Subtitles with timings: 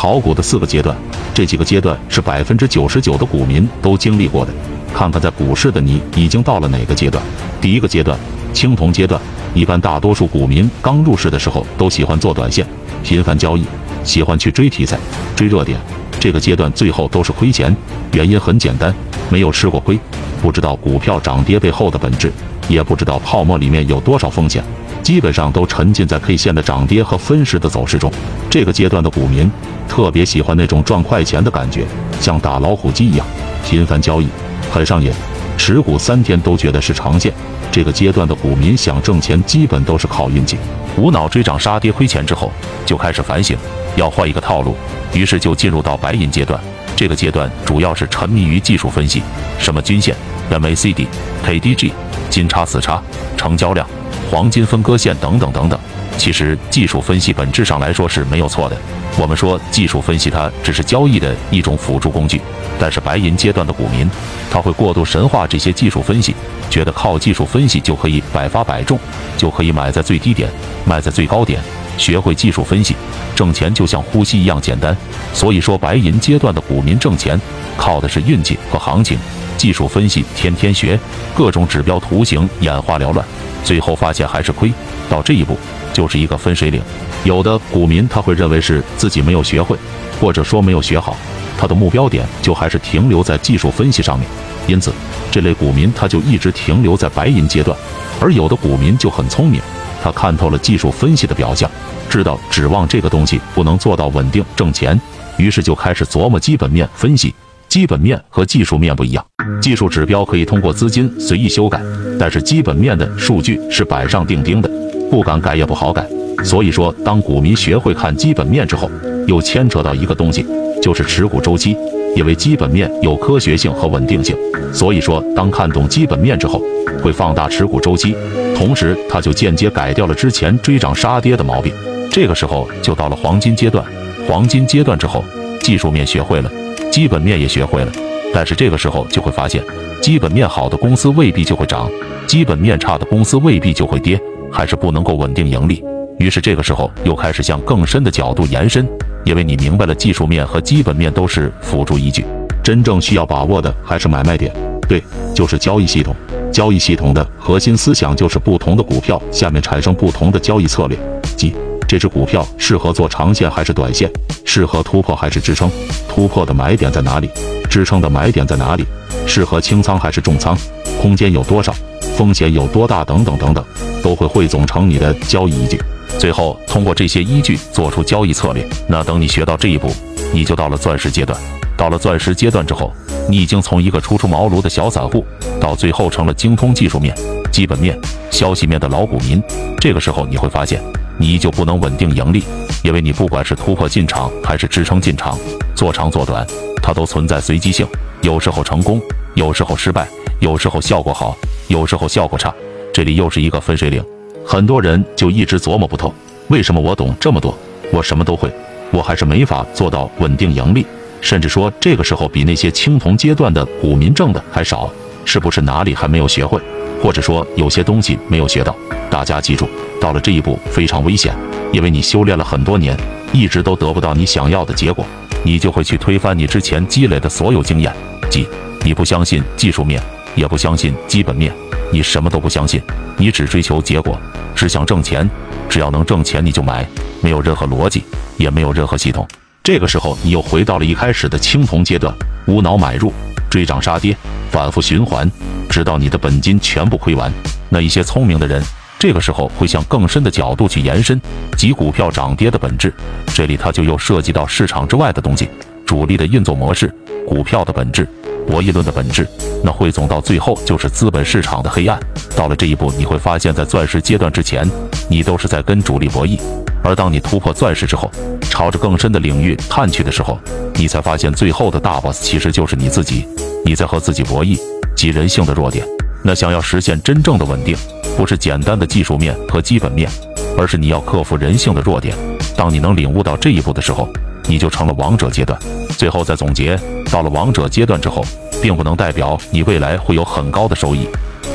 [0.00, 0.96] 炒股的四个阶段，
[1.34, 4.52] 这几个阶段是百分之九十九的股民都经历过的。
[4.94, 7.22] 看看在股市的你已经到了哪个阶段？
[7.60, 8.18] 第一个阶段，
[8.54, 9.20] 青铜阶段。
[9.52, 12.66] 一般大多数股民刚入市的时候都喜欢做短线，
[13.02, 13.62] 频繁交易，
[14.02, 14.98] 喜欢去追题材、
[15.36, 15.78] 追热点。
[16.18, 17.76] 这个阶段最后都是亏钱，
[18.14, 18.94] 原因很简单，
[19.28, 20.00] 没有吃过亏，
[20.40, 22.32] 不知道股票涨跌背后的本质，
[22.70, 24.64] 也不知道泡沫里面有多少风险。
[25.02, 28.10] 基本上都沉浸在 K 线的涨跌和分时的走势中。
[28.48, 29.50] 这个阶段的股民
[29.88, 31.84] 特别喜欢那种赚快钱的感觉，
[32.20, 33.26] 像打老虎机一样
[33.64, 34.28] 频繁交易，
[34.70, 35.10] 很上瘾。
[35.56, 37.32] 持股三天都觉得是长线。
[37.72, 40.56] 这个阶段的股民想挣钱，基本都是靠运气。
[40.96, 42.50] 无脑追涨杀跌亏钱之后，
[42.86, 43.56] 就开始反省，
[43.96, 44.76] 要换一个套路，
[45.12, 46.58] 于是就进入到白银阶段。
[46.96, 49.22] 这个阶段主要是沉迷于技术分析，
[49.58, 50.14] 什么均线、
[50.50, 51.06] MACD、
[51.44, 51.92] KDJ、
[52.28, 53.02] 金叉死叉、
[53.36, 53.86] 成交量。
[54.30, 55.78] 黄金分割线等等等等，
[56.16, 58.76] 其实技术分析本质上来说是没有错的。
[59.18, 62.40] 我们说技术分析它只是交易的一种辅助工具，
[62.78, 64.08] 但是白银阶段的股民
[64.48, 66.32] 他会过度神化这些技术分析，
[66.70, 68.96] 觉得靠技术分析就可以百发百中，
[69.36, 70.48] 就可以买在最低点，
[70.84, 71.60] 卖在最高点。
[71.98, 72.94] 学会技术分析，
[73.34, 74.96] 挣钱就像呼吸一样简单。
[75.34, 77.38] 所以说白银阶段的股民挣钱
[77.76, 79.18] 靠的是运气和行情，
[79.60, 80.98] 技术分析天天学，
[81.34, 83.22] 各种指标图形眼花缭乱。
[83.62, 84.72] 最后发现还是亏，
[85.10, 85.54] 到这一步
[85.92, 86.80] 就是一个分水岭。
[87.24, 89.76] 有的股民他会认为是自己没有学会，
[90.18, 91.14] 或者说没有学好，
[91.58, 94.26] 他的目标点就还是停留在技术分析上面，
[94.66, 94.94] 因此
[95.30, 97.76] 这类股民他就一直停留在白银阶段。
[98.18, 99.60] 而有的股民就很聪明，
[100.02, 101.70] 他看透了技术分析的表象，
[102.08, 104.98] 知道指望这个东西不能做到稳定挣钱，
[105.36, 107.34] 于是就开始琢磨基本面分析。
[107.70, 109.24] 基本面和技术面不一样，
[109.62, 111.80] 技术指标可以通过资金随意修改，
[112.18, 114.68] 但是基本面的数据是板上钉钉的，
[115.08, 116.04] 不敢改也不好改。
[116.42, 118.90] 所以说，当股民学会看基本面之后，
[119.28, 120.44] 又牵扯到一个东西，
[120.82, 121.76] 就是持股周期。
[122.16, 124.36] 因为基本面有科学性和稳定性，
[124.72, 126.60] 所以说当看懂基本面之后，
[127.00, 128.16] 会放大持股周期，
[128.56, 131.72] 同时它就间接改掉了之前追涨杀跌的毛病。
[132.10, 133.84] 这个时候就到了黄金阶段，
[134.26, 135.24] 黄金阶段之后，
[135.62, 136.50] 技术面学会了。
[136.90, 137.92] 基本面也学会了，
[138.32, 139.62] 但是这个时候就会发现，
[140.00, 141.90] 基本面好的公司未必就会涨，
[142.26, 144.20] 基本面差的公司未必就会跌，
[144.50, 145.82] 还是不能够稳定盈利。
[146.18, 148.86] 于是这个时候又开始向更深的角度延伸，
[149.24, 152.24] 因为你明白了技术面和基本面都是辅助依据，
[152.62, 154.52] 真正需要把握的还是买卖点，
[154.88, 155.02] 对，
[155.34, 156.14] 就是交易系统。
[156.52, 160.98] 交易系统的核心思想就是不同的股票下面产生不同的交易策略，
[161.36, 161.54] 即。
[161.90, 164.08] 这只股票适合做长线还是短线？
[164.44, 165.68] 适合突破还是支撑？
[166.08, 167.28] 突破的买点在哪里？
[167.68, 168.86] 支撑的买点在哪里？
[169.26, 170.56] 适合清仓还是重仓？
[171.02, 171.74] 空间有多少？
[172.16, 173.02] 风险有多大？
[173.02, 173.64] 等等等等，
[174.04, 175.82] 都会汇总成你的交易依据。
[176.16, 178.64] 最后通过这些依据做出交易策略。
[178.86, 179.92] 那等你学到这一步，
[180.32, 181.36] 你就到了钻石阶段。
[181.76, 182.92] 到了钻石阶段之后，
[183.28, 185.26] 你已经从一个初出茅庐的小散户，
[185.60, 187.12] 到最后成了精通技术面、
[187.50, 187.98] 基本面、
[188.30, 189.42] 消息面的老股民。
[189.80, 190.80] 这个时候你会发现。
[191.20, 192.42] 你依旧不能稳定盈利，
[192.82, 195.38] 因为你不管是突破进场还是支撑进场，
[195.74, 196.46] 做长做短，
[196.82, 197.86] 它都存在随机性。
[198.22, 198.98] 有时候成功，
[199.34, 200.08] 有时候失败，
[200.38, 201.36] 有时候效果好，
[201.68, 202.50] 有时候效果差。
[202.90, 204.02] 这里又是一个分水岭，
[204.46, 206.10] 很多人就一直琢磨不透，
[206.48, 207.54] 为什么我懂这么多，
[207.92, 208.50] 我什么都会，
[208.90, 210.86] 我还是没法做到稳定盈利，
[211.20, 214.90] 甚至说这个时候比那些青铜阶段的股民挣的还少，
[215.26, 216.58] 是不是哪里还没有学会，
[217.02, 218.74] 或者说有些东西没有学到？
[219.10, 219.68] 大家记住。
[220.00, 221.34] 到了这一步非常危险，
[221.72, 222.96] 因为你修炼了很多年，
[223.32, 225.06] 一直都得不到你想要的结果，
[225.44, 227.94] 你就会去推翻你之前积累的所有经验。
[228.30, 228.48] 即
[228.82, 230.02] 你不相信技术面，
[230.34, 231.52] 也不相信基本面，
[231.92, 232.80] 你什么都不相信，
[233.18, 234.18] 你只追求结果，
[234.54, 235.28] 只想挣钱，
[235.68, 236.86] 只要能挣钱你就买，
[237.20, 238.02] 没有任何逻辑，
[238.38, 239.28] 也没有任何系统。
[239.62, 242.14] 这个时候你又回到了一开始的青铜阶段，
[242.46, 243.12] 无脑买入，
[243.50, 244.16] 追涨杀跌，
[244.50, 245.30] 反复循环，
[245.68, 247.30] 直到你的本金全部亏完。
[247.68, 248.62] 那一些聪明的人。
[249.00, 251.18] 这个时候会向更深的角度去延伸，
[251.56, 252.92] 即股票涨跌的本质。
[253.34, 255.48] 这里它就又涉及到市场之外的东西，
[255.86, 256.94] 主力的运作模式，
[257.26, 258.06] 股票的本质，
[258.46, 259.26] 博弈论的本质。
[259.64, 261.98] 那汇总到最后就是资本市场的黑暗。
[262.36, 264.68] 到了这一步，你会发现在钻石阶段之前，
[265.08, 266.38] 你都是在跟主力博弈；
[266.84, 268.10] 而当你突破钻石之后，
[268.50, 270.38] 朝着更深的领域探去的时候，
[270.74, 273.26] 你才发现最后的大 boss 其实就是你自己，
[273.64, 274.60] 你在和自己博弈，
[274.94, 275.86] 即人性的弱点。
[276.22, 277.74] 那想要实现真正的稳定。
[278.16, 280.10] 不是简单的技术面和基本面，
[280.58, 282.14] 而是你要克服人性的弱点。
[282.56, 284.08] 当你能领悟到这一步的时候，
[284.46, 285.58] 你就成了王者阶段。
[285.96, 286.78] 最后再总结，
[287.10, 288.22] 到了王者阶段之后，
[288.60, 291.06] 并不能代表你未来会有很高的收益，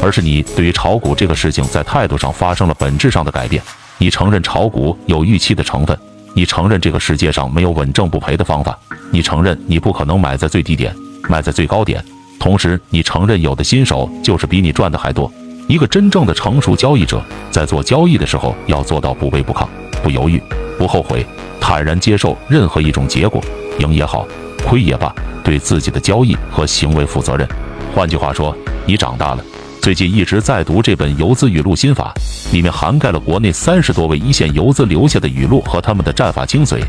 [0.01, 3.61] 而是你对于炒股这个事情在态度上发生了本质上的改变。
[3.97, 5.97] 你承认炒股有预期的成分，
[6.33, 8.77] 你承认这个世界上没有稳挣不赔的方法，
[9.11, 10.93] 你承认你不可能买在最低点，
[11.29, 12.03] 卖在最高点，
[12.39, 15.31] 同时你承认有的新手就是比你赚的还多。
[15.67, 17.19] 一个真正的成熟交易者，
[17.49, 19.67] 在做交易的时候要做到不卑不亢、
[20.03, 20.41] 不犹豫、
[20.77, 21.25] 不后悔，
[21.59, 23.43] 坦然接受任何一种结果，
[23.79, 24.27] 赢也好，
[24.63, 25.11] 亏也罢，
[25.43, 27.47] 对自己的交易和行为负责任。
[27.95, 29.43] 换句话说，你长大了。
[29.81, 32.13] 最近一直在读这本游资语录心法，
[32.51, 36.79] 里面涵盖了国内三十多位一线游资留下的语录和他们的战法精髓。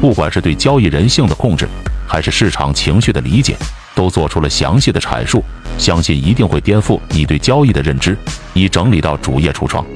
[0.00, 1.66] 不管是对交易人性的控制，
[2.06, 3.56] 还是市场情绪的理解，
[3.96, 5.42] 都做出了详细的阐述。
[5.76, 8.16] 相信一定会颠覆你对交易的认知。
[8.56, 9.86] 已整理到主页橱窗。